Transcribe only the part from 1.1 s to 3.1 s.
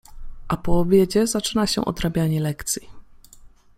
zaczyna się odrabianie lekcji.